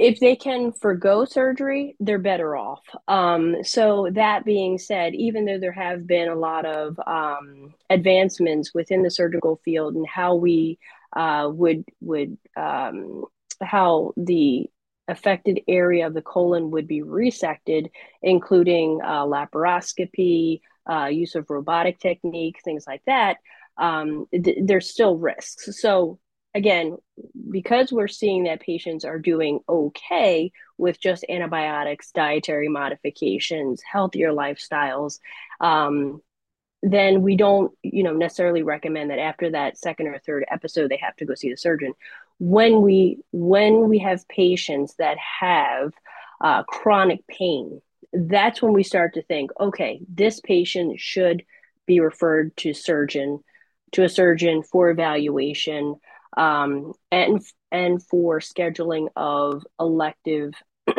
if 0.00 0.18
they 0.18 0.34
can 0.34 0.72
forego 0.72 1.26
surgery, 1.26 1.94
they're 2.00 2.18
better 2.18 2.56
off. 2.56 2.80
Um, 3.06 3.62
so 3.62 4.08
that 4.12 4.46
being 4.46 4.78
said, 4.78 5.14
even 5.14 5.44
though 5.44 5.58
there 5.58 5.72
have 5.72 6.06
been 6.06 6.28
a 6.28 6.34
lot 6.34 6.64
of 6.64 6.98
um, 7.06 7.74
advancements 7.90 8.72
within 8.72 9.02
the 9.02 9.10
surgical 9.10 9.60
field 9.62 9.94
and 9.94 10.06
how 10.08 10.36
we 10.36 10.78
uh, 11.14 11.50
would 11.52 11.84
would 12.00 12.38
um, 12.56 13.24
how 13.62 14.14
the 14.16 14.70
affected 15.06 15.60
area 15.68 16.06
of 16.06 16.14
the 16.14 16.22
colon 16.22 16.70
would 16.70 16.88
be 16.88 17.02
resected, 17.02 17.90
including 18.22 19.00
uh, 19.04 19.24
laparoscopy, 19.24 20.60
uh, 20.90 21.06
use 21.06 21.34
of 21.34 21.50
robotic 21.50 21.98
technique, 21.98 22.56
things 22.64 22.84
like 22.86 23.02
that. 23.04 23.36
Um, 23.76 24.26
th- 24.32 24.58
there's 24.62 24.88
still 24.88 25.16
risks. 25.18 25.78
So 25.78 26.18
again, 26.54 26.96
because 27.50 27.92
we're 27.92 28.08
seeing 28.08 28.44
that 28.44 28.60
patients 28.60 29.04
are 29.04 29.18
doing 29.18 29.60
okay 29.68 30.52
with 30.78 31.00
just 31.00 31.24
antibiotics, 31.28 32.10
dietary 32.12 32.68
modifications, 32.68 33.82
healthier 33.82 34.32
lifestyles, 34.32 35.20
um, 35.60 36.20
then 36.82 37.22
we 37.22 37.36
don't, 37.36 37.72
you 37.82 38.02
know, 38.02 38.14
necessarily 38.14 38.62
recommend 38.62 39.10
that 39.10 39.18
after 39.18 39.50
that 39.50 39.76
second 39.76 40.08
or 40.08 40.18
third 40.18 40.44
episode 40.50 40.90
they 40.90 40.96
have 40.96 41.14
to 41.16 41.26
go 41.26 41.34
see 41.34 41.50
the 41.50 41.56
surgeon. 41.56 41.92
When 42.38 42.80
we 42.80 43.18
when 43.32 43.88
we 43.88 43.98
have 43.98 44.26
patients 44.28 44.94
that 44.96 45.18
have 45.18 45.92
uh, 46.40 46.62
chronic 46.62 47.26
pain, 47.26 47.82
that's 48.14 48.62
when 48.62 48.72
we 48.72 48.82
start 48.82 49.14
to 49.14 49.22
think, 49.22 49.50
okay, 49.60 50.00
this 50.08 50.40
patient 50.40 50.98
should 50.98 51.44
be 51.86 52.00
referred 52.00 52.56
to 52.56 52.72
surgeon 52.72 53.40
to 53.92 54.04
a 54.04 54.08
surgeon 54.08 54.62
for 54.62 54.88
evaluation 54.90 55.96
um, 56.36 56.92
and 57.10 57.42
and 57.72 58.02
for 58.02 58.40
scheduling 58.40 59.08
of 59.16 59.64
elective 59.78 60.52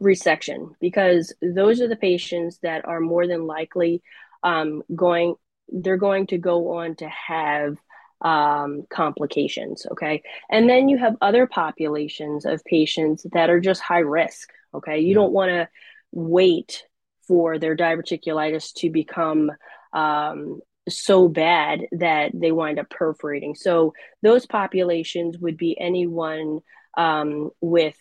resection 0.00 0.70
because 0.80 1.34
those 1.42 1.80
are 1.80 1.88
the 1.88 1.96
patients 1.96 2.58
that 2.62 2.86
are 2.86 3.00
more 3.00 3.26
than 3.26 3.46
likely 3.46 4.02
um, 4.42 4.82
going 4.94 5.34
they're 5.68 5.96
going 5.96 6.26
to 6.26 6.38
go 6.38 6.76
on 6.78 6.94
to 6.96 7.08
have 7.08 7.76
um, 8.20 8.84
complications 8.90 9.86
okay 9.90 10.22
and 10.50 10.68
then 10.68 10.88
you 10.88 10.96
have 10.98 11.16
other 11.20 11.46
populations 11.46 12.44
of 12.44 12.64
patients 12.64 13.26
that 13.32 13.50
are 13.50 13.60
just 13.60 13.80
high 13.80 13.98
risk 13.98 14.50
okay 14.74 15.00
you 15.00 15.08
yeah. 15.08 15.14
don't 15.14 15.32
want 15.32 15.50
to 15.50 15.68
wait 16.12 16.84
for 17.26 17.58
their 17.58 17.76
diverticulitis 17.76 18.72
to 18.74 18.90
become 18.90 19.50
um, 19.92 20.60
so 20.88 21.28
bad 21.28 21.86
that 21.92 22.32
they 22.34 22.52
wind 22.52 22.78
up 22.78 22.90
perforating. 22.90 23.54
So 23.54 23.94
those 24.22 24.46
populations 24.46 25.38
would 25.38 25.56
be 25.56 25.78
anyone 25.78 26.60
um, 26.96 27.50
with 27.60 27.96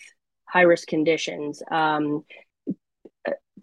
high 0.46 0.62
risk 0.62 0.88
conditions. 0.88 1.62
Um, 1.72 2.24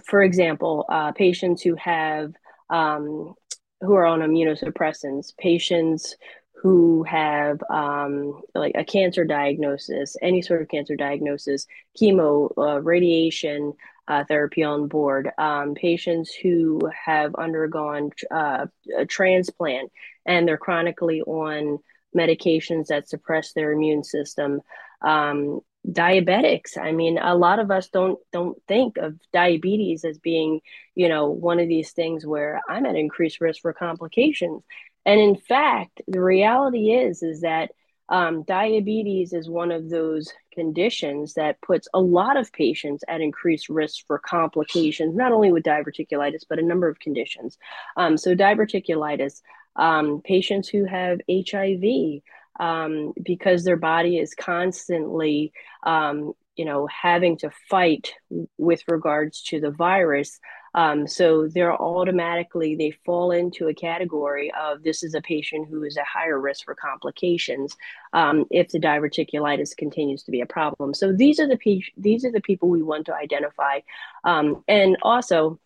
for 0.04 0.22
example, 0.22 0.84
uh, 0.88 1.12
patients 1.12 1.62
who 1.62 1.74
have 1.74 2.32
um, 2.70 3.34
who 3.80 3.94
are 3.94 4.06
on 4.06 4.20
immunosuppressants, 4.20 5.36
patients 5.36 6.16
who 6.62 7.04
have 7.04 7.62
um, 7.70 8.40
like 8.54 8.72
a 8.74 8.84
cancer 8.84 9.24
diagnosis, 9.24 10.16
any 10.20 10.42
sort 10.42 10.60
of 10.60 10.68
cancer 10.68 10.96
diagnosis, 10.96 11.66
chemo, 12.00 12.50
uh, 12.58 12.80
radiation, 12.80 13.72
uh, 14.08 14.24
therapy 14.24 14.62
on 14.64 14.88
board, 14.88 15.30
um, 15.38 15.74
patients 15.74 16.34
who 16.34 16.80
have 17.04 17.34
undergone 17.36 18.10
uh, 18.30 18.66
a 18.96 19.06
transplant 19.06 19.92
and 20.26 20.48
they're 20.48 20.56
chronically 20.56 21.20
on 21.22 21.78
medications 22.16 22.86
that 22.86 23.08
suppress 23.08 23.52
their 23.52 23.72
immune 23.72 24.02
system. 24.02 24.60
Um, 25.02 25.60
diabetics 25.86 26.76
i 26.76 26.90
mean 26.92 27.18
a 27.18 27.34
lot 27.34 27.60
of 27.60 27.70
us 27.70 27.88
don't 27.88 28.18
don't 28.32 28.60
think 28.66 28.98
of 28.98 29.14
diabetes 29.32 30.04
as 30.04 30.18
being 30.18 30.60
you 30.94 31.08
know 31.08 31.30
one 31.30 31.60
of 31.60 31.68
these 31.68 31.92
things 31.92 32.26
where 32.26 32.60
i'm 32.68 32.84
at 32.84 32.96
increased 32.96 33.40
risk 33.40 33.62
for 33.62 33.72
complications 33.72 34.62
and 35.08 35.20
in 35.20 35.36
fact 35.36 36.00
the 36.06 36.20
reality 36.20 36.92
is 36.92 37.22
is 37.22 37.40
that 37.40 37.70
um, 38.10 38.42
diabetes 38.44 39.32
is 39.32 39.50
one 39.50 39.70
of 39.70 39.90
those 39.90 40.32
conditions 40.54 41.34
that 41.34 41.60
puts 41.60 41.88
a 41.92 42.00
lot 42.00 42.36
of 42.36 42.52
patients 42.52 43.04
at 43.06 43.20
increased 43.20 43.68
risk 43.68 44.06
for 44.06 44.18
complications, 44.18 45.14
not 45.14 45.32
only 45.32 45.52
with 45.52 45.62
diverticulitis, 45.62 46.44
but 46.48 46.58
a 46.58 46.64
number 46.64 46.88
of 46.88 46.98
conditions. 47.00 47.58
Um, 47.96 48.16
so, 48.16 48.34
diverticulitis, 48.34 49.42
um, 49.76 50.22
patients 50.24 50.68
who 50.68 50.84
have 50.86 51.20
HIV, 51.30 52.22
um, 52.58 53.12
because 53.22 53.64
their 53.64 53.76
body 53.76 54.18
is 54.18 54.34
constantly, 54.34 55.52
um, 55.84 56.32
you 56.56 56.64
know, 56.64 56.86
having 56.86 57.36
to 57.38 57.50
fight 57.68 58.14
with 58.56 58.82
regards 58.88 59.42
to 59.44 59.60
the 59.60 59.70
virus. 59.70 60.40
Um, 60.78 61.08
so 61.08 61.48
they're 61.48 61.74
automatically 61.74 62.76
they 62.76 62.92
fall 63.04 63.32
into 63.32 63.66
a 63.66 63.74
category 63.74 64.52
of 64.52 64.84
this 64.84 65.02
is 65.02 65.14
a 65.14 65.20
patient 65.20 65.66
who 65.68 65.82
is 65.82 65.96
at 65.96 66.06
higher 66.06 66.38
risk 66.38 66.64
for 66.66 66.76
complications 66.76 67.76
um, 68.12 68.44
if 68.52 68.68
the 68.68 68.78
diverticulitis 68.78 69.76
continues 69.76 70.22
to 70.22 70.30
be 70.30 70.40
a 70.40 70.46
problem. 70.46 70.94
So 70.94 71.12
these 71.12 71.40
are 71.40 71.48
the 71.48 71.56
pe- 71.56 71.92
these 71.96 72.24
are 72.24 72.30
the 72.30 72.40
people 72.40 72.68
we 72.68 72.84
want 72.84 73.06
to 73.06 73.14
identify, 73.14 73.80
um, 74.22 74.62
and 74.68 74.96
also 75.02 75.58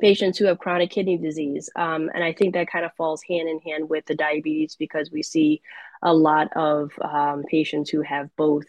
patients 0.00 0.38
who 0.38 0.46
have 0.46 0.58
chronic 0.58 0.90
kidney 0.90 1.18
disease. 1.18 1.70
Um, 1.76 2.10
and 2.12 2.24
I 2.24 2.32
think 2.32 2.54
that 2.54 2.72
kind 2.74 2.84
of 2.84 2.92
falls 2.94 3.22
hand 3.22 3.48
in 3.48 3.60
hand 3.60 3.88
with 3.88 4.06
the 4.06 4.16
diabetes 4.16 4.74
because 4.74 5.12
we 5.12 5.22
see 5.22 5.62
a 6.02 6.12
lot 6.12 6.48
of 6.56 6.90
um, 7.00 7.44
patients 7.48 7.90
who 7.90 8.02
have 8.02 8.28
both 8.36 8.64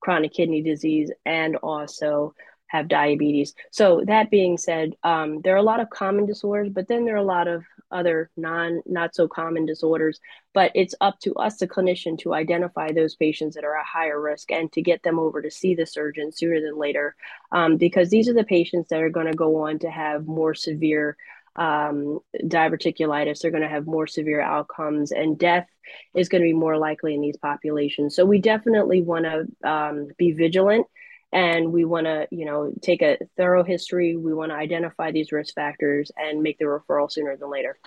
chronic 0.00 0.32
kidney 0.32 0.62
disease 0.62 1.10
and 1.26 1.56
also 1.56 2.32
have 2.68 2.88
diabetes. 2.88 3.54
So 3.70 4.02
that 4.06 4.30
being 4.30 4.56
said, 4.56 4.94
um, 5.02 5.40
there 5.42 5.54
are 5.54 5.58
a 5.58 5.62
lot 5.62 5.80
of 5.80 5.90
common 5.90 6.26
disorders, 6.26 6.70
but 6.70 6.86
then 6.86 7.04
there 7.04 7.14
are 7.14 7.18
a 7.18 7.22
lot 7.22 7.48
of 7.48 7.64
other 7.90 8.30
non 8.36 8.82
not 8.86 9.14
so 9.14 9.26
common 9.26 9.66
disorders. 9.66 10.20
But 10.54 10.72
it's 10.74 10.94
up 11.00 11.18
to 11.20 11.34
us, 11.34 11.56
the 11.56 11.66
clinician, 11.66 12.18
to 12.20 12.34
identify 12.34 12.92
those 12.92 13.16
patients 13.16 13.54
that 13.54 13.64
are 13.64 13.76
at 13.76 13.86
higher 13.86 14.20
risk 14.20 14.52
and 14.52 14.70
to 14.72 14.82
get 14.82 15.02
them 15.02 15.18
over 15.18 15.42
to 15.42 15.50
see 15.50 15.74
the 15.74 15.86
surgeon 15.86 16.30
sooner 16.30 16.60
than 16.60 16.76
later, 16.76 17.16
um, 17.52 17.76
because 17.76 18.10
these 18.10 18.28
are 18.28 18.34
the 18.34 18.44
patients 18.44 18.88
that 18.88 19.00
are 19.00 19.10
going 19.10 19.26
to 19.26 19.34
go 19.34 19.66
on 19.66 19.78
to 19.80 19.90
have 19.90 20.26
more 20.26 20.54
severe 20.54 21.16
um, 21.56 22.20
diverticulitis. 22.36 23.40
They're 23.40 23.50
going 23.50 23.62
to 23.62 23.68
have 23.68 23.86
more 23.86 24.06
severe 24.06 24.40
outcomes, 24.40 25.10
and 25.10 25.38
death 25.38 25.68
is 26.14 26.28
going 26.28 26.42
to 26.42 26.48
be 26.48 26.52
more 26.52 26.76
likely 26.76 27.14
in 27.14 27.22
these 27.22 27.38
populations. 27.38 28.14
So 28.14 28.26
we 28.26 28.40
definitely 28.40 29.00
want 29.00 29.24
to 29.24 29.68
um, 29.68 30.08
be 30.18 30.32
vigilant 30.32 30.86
and 31.32 31.72
we 31.72 31.84
want 31.84 32.06
to 32.06 32.26
you 32.30 32.44
know 32.44 32.72
take 32.82 33.02
a 33.02 33.18
thorough 33.36 33.64
history. 33.64 34.16
We 34.16 34.34
want 34.34 34.50
to 34.50 34.56
identify 34.56 35.10
these 35.10 35.32
risk 35.32 35.54
factors 35.54 36.10
and 36.16 36.42
make 36.42 36.58
the 36.58 36.64
referral 36.64 37.10
sooner 37.10 37.36
than 37.36 37.50
later. 37.50 37.78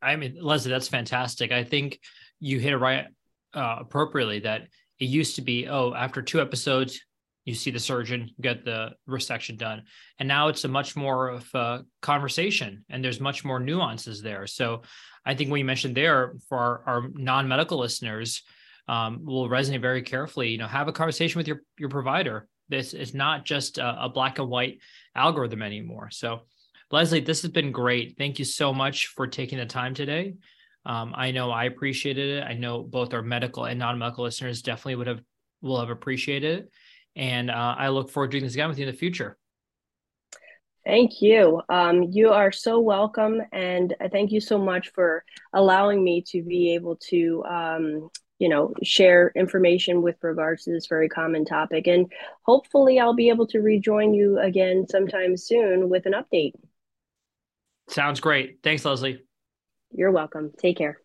I 0.00 0.16
mean 0.16 0.38
leslie 0.40 0.70
that's 0.70 0.88
fantastic. 0.88 1.52
I 1.52 1.64
think 1.64 2.00
you 2.40 2.58
hit 2.58 2.72
it 2.72 2.78
right 2.78 3.06
uh, 3.54 3.76
appropriately 3.80 4.40
that 4.40 4.62
it 4.98 5.06
used 5.06 5.36
to 5.36 5.42
be 5.42 5.68
oh 5.68 5.94
after 5.94 6.22
two 6.22 6.40
episodes 6.40 7.00
you 7.44 7.54
see 7.54 7.70
the 7.70 7.78
surgeon 7.78 8.30
get 8.40 8.64
the 8.64 8.90
resection 9.08 9.56
done. 9.56 9.84
And 10.18 10.26
now 10.26 10.48
it's 10.48 10.64
a 10.64 10.68
much 10.68 10.96
more 10.96 11.28
of 11.28 11.48
a 11.54 11.84
conversation 12.02 12.84
and 12.88 13.04
there's 13.04 13.20
much 13.20 13.44
more 13.44 13.60
nuances 13.60 14.20
there. 14.20 14.46
So 14.46 14.82
i 15.26 15.34
think 15.34 15.50
what 15.50 15.58
you 15.58 15.64
mentioned 15.64 15.96
there 15.96 16.34
for 16.48 16.58
our, 16.58 16.82
our 16.86 17.08
non-medical 17.12 17.78
listeners 17.78 18.42
um, 18.88 19.24
will 19.24 19.48
resonate 19.48 19.80
very 19.80 20.02
carefully. 20.02 20.50
You 20.50 20.58
know, 20.58 20.66
have 20.66 20.88
a 20.88 20.92
conversation 20.92 21.38
with 21.38 21.48
your 21.48 21.62
your 21.78 21.88
provider. 21.88 22.48
This 22.68 22.94
is 22.94 23.14
not 23.14 23.44
just 23.44 23.78
a, 23.78 24.04
a 24.04 24.08
black 24.08 24.38
and 24.38 24.48
white 24.48 24.78
algorithm 25.14 25.62
anymore. 25.62 26.10
So, 26.10 26.42
Leslie, 26.90 27.20
this 27.20 27.42
has 27.42 27.50
been 27.50 27.72
great. 27.72 28.16
Thank 28.18 28.38
you 28.38 28.44
so 28.44 28.72
much 28.72 29.08
for 29.08 29.26
taking 29.26 29.58
the 29.58 29.66
time 29.66 29.94
today. 29.94 30.34
Um, 30.84 31.12
I 31.16 31.32
know 31.32 31.50
I 31.50 31.64
appreciated 31.64 32.38
it. 32.38 32.44
I 32.44 32.54
know 32.54 32.82
both 32.82 33.12
our 33.12 33.22
medical 33.22 33.64
and 33.64 33.78
non-medical 33.78 34.24
listeners 34.24 34.62
definitely 34.62 34.96
would 34.96 35.06
have 35.08 35.20
will 35.60 35.80
have 35.80 35.90
appreciated 35.90 36.60
it. 36.60 36.70
And 37.16 37.50
uh, 37.50 37.74
I 37.78 37.88
look 37.88 38.10
forward 38.10 38.28
to 38.28 38.32
doing 38.32 38.44
this 38.44 38.54
again 38.54 38.68
with 38.68 38.78
you 38.78 38.86
in 38.86 38.92
the 38.92 38.98
future. 38.98 39.36
Thank 40.84 41.20
you. 41.20 41.60
Um, 41.68 42.04
you 42.12 42.30
are 42.30 42.52
so 42.52 42.78
welcome, 42.78 43.42
and 43.52 43.92
thank 44.12 44.30
you 44.30 44.40
so 44.40 44.56
much 44.56 44.92
for 44.92 45.24
allowing 45.52 46.04
me 46.04 46.22
to 46.28 46.42
be 46.44 46.74
able 46.74 46.94
to 47.08 47.44
um, 47.44 48.08
you 48.38 48.48
know 48.48 48.72
share 48.82 49.32
information 49.34 50.02
with 50.02 50.16
regards 50.22 50.64
to 50.64 50.72
this 50.72 50.86
very 50.86 51.08
common 51.08 51.44
topic. 51.44 51.86
And 51.86 52.12
hopefully 52.42 52.98
i'll 52.98 53.14
be 53.14 53.28
able 53.28 53.46
to 53.48 53.60
rejoin 53.60 54.14
you 54.14 54.38
again 54.38 54.86
sometime 54.88 55.36
soon 55.36 55.88
with 55.88 56.06
an 56.06 56.12
update. 56.12 56.52
Sounds 57.88 58.20
great. 58.20 58.58
Thanks 58.62 58.84
leslie. 58.84 59.22
You're 59.92 60.10
welcome. 60.10 60.52
Take 60.58 60.76
care 60.78 61.00